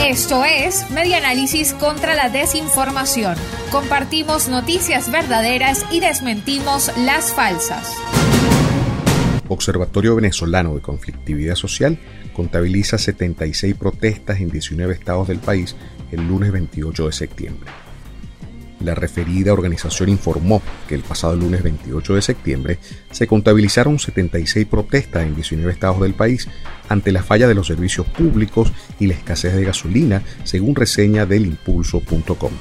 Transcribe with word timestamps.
Esto 0.00 0.44
es 0.44 0.90
Media 0.90 1.18
Análisis 1.18 1.72
contra 1.74 2.14
la 2.14 2.28
Desinformación. 2.28 3.36
Compartimos 3.70 4.48
noticias 4.48 5.10
verdaderas 5.10 5.84
y 5.90 6.00
desmentimos 6.00 6.90
las 6.98 7.32
falsas. 7.32 7.94
Observatorio 9.48 10.16
Venezolano 10.16 10.74
de 10.74 10.80
Conflictividad 10.80 11.54
Social 11.54 11.98
contabiliza 12.32 12.98
76 12.98 13.74
protestas 13.74 14.40
en 14.40 14.50
19 14.50 14.94
estados 14.94 15.28
del 15.28 15.38
país 15.38 15.76
el 16.10 16.26
lunes 16.26 16.50
28 16.52 17.06
de 17.06 17.12
septiembre. 17.12 17.70
La 18.84 18.94
referida 18.94 19.54
organización 19.54 20.10
informó 20.10 20.60
que 20.86 20.94
el 20.94 21.02
pasado 21.02 21.34
lunes 21.36 21.62
28 21.62 22.16
de 22.16 22.22
septiembre 22.22 22.78
se 23.10 23.26
contabilizaron 23.26 23.98
76 23.98 24.66
protestas 24.66 25.22
en 25.22 25.34
19 25.34 25.72
estados 25.72 26.00
del 26.02 26.12
país 26.12 26.48
ante 26.90 27.10
la 27.10 27.22
falla 27.22 27.48
de 27.48 27.54
los 27.54 27.66
servicios 27.66 28.06
públicos 28.06 28.72
y 29.00 29.06
la 29.06 29.14
escasez 29.14 29.54
de 29.54 29.64
gasolina, 29.64 30.22
según 30.44 30.74
reseña 30.74 31.24
del 31.24 31.46
impulso.com. 31.46 32.52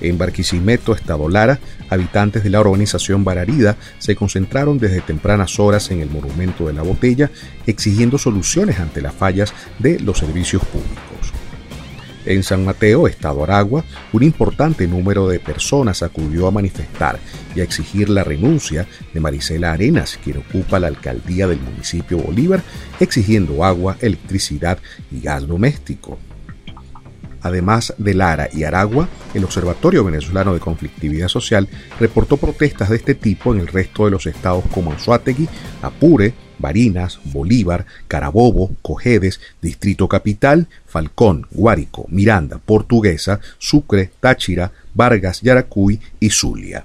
En 0.00 0.16
Barquisimeto, 0.16 0.94
Estado 0.94 1.28
Lara, 1.28 1.58
habitantes 1.90 2.42
de 2.42 2.48
la 2.48 2.60
organización 2.60 3.22
Bararida 3.22 3.76
se 3.98 4.16
concentraron 4.16 4.78
desde 4.78 5.02
tempranas 5.02 5.60
horas 5.60 5.90
en 5.90 6.00
el 6.00 6.08
Monumento 6.08 6.66
de 6.66 6.72
la 6.72 6.80
Botella 6.80 7.30
exigiendo 7.66 8.16
soluciones 8.16 8.80
ante 8.80 9.02
las 9.02 9.14
fallas 9.14 9.52
de 9.78 10.00
los 10.00 10.16
servicios 10.16 10.64
públicos. 10.64 11.09
En 12.26 12.42
San 12.42 12.66
Mateo, 12.66 13.06
Estado 13.06 13.42
Aragua, 13.42 13.82
un 14.12 14.22
importante 14.22 14.86
número 14.86 15.26
de 15.26 15.40
personas 15.40 16.02
acudió 16.02 16.46
a 16.46 16.50
manifestar 16.50 17.18
y 17.54 17.60
a 17.60 17.64
exigir 17.64 18.10
la 18.10 18.24
renuncia 18.24 18.86
de 19.14 19.20
Marisela 19.20 19.72
Arenas, 19.72 20.18
quien 20.22 20.38
ocupa 20.38 20.78
la 20.78 20.88
alcaldía 20.88 21.46
del 21.46 21.60
municipio 21.60 22.18
Bolívar, 22.18 22.62
exigiendo 23.00 23.64
agua, 23.64 23.96
electricidad 24.00 24.78
y 25.10 25.20
gas 25.20 25.46
doméstico. 25.46 26.18
Además 27.42 27.94
de 27.98 28.14
Lara 28.14 28.48
y 28.52 28.64
Aragua, 28.64 29.08
el 29.34 29.44
Observatorio 29.44 30.04
Venezolano 30.04 30.54
de 30.54 30.60
Conflictividad 30.60 31.28
Social 31.28 31.68
reportó 31.98 32.36
protestas 32.36 32.90
de 32.90 32.96
este 32.96 33.14
tipo 33.14 33.54
en 33.54 33.60
el 33.60 33.66
resto 33.66 34.04
de 34.04 34.10
los 34.10 34.26
estados 34.26 34.64
como 34.72 34.92
Anzuategui, 34.92 35.48
Apure, 35.82 36.34
Barinas, 36.58 37.20
Bolívar, 37.24 37.86
Carabobo, 38.06 38.70
Cojedes, 38.82 39.40
Distrito 39.62 40.08
Capital, 40.08 40.68
Falcón, 40.86 41.46
Guárico, 41.50 42.06
Miranda, 42.08 42.58
Portuguesa, 42.58 43.40
Sucre, 43.58 44.10
Táchira, 44.20 44.72
Vargas, 44.94 45.40
Yaracuy 45.40 46.00
y 46.20 46.30
Zulia. 46.30 46.84